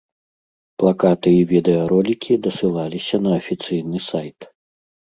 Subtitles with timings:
[0.83, 4.53] Плакаты і відэаролікі дасылаліся на афіцыйны сайт.